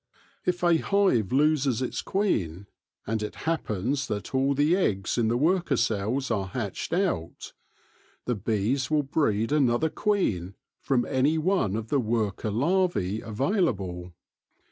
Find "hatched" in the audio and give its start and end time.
6.47-6.91